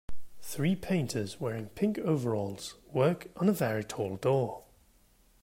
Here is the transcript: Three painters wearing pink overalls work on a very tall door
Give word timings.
Three 0.41 0.75
painters 0.75 1.39
wearing 1.39 1.69
pink 1.69 1.99
overalls 1.99 2.73
work 2.91 3.27
on 3.35 3.47
a 3.47 3.51
very 3.51 3.83
tall 3.83 4.15
door 4.15 4.63